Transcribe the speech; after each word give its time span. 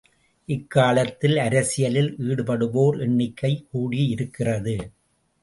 இக்காலத்தில் 0.49 1.37
அரசியலில் 1.37 2.09
ஈடுபடுவோர் 2.19 2.99
எண்ணிக்கை 2.99 3.67
கூடியிருக்கிறது. 3.71 4.75